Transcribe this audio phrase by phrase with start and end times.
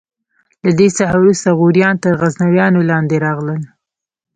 [0.63, 3.61] له دې څخه وروسته غوریان تر غزنویانو لاندې راغلل.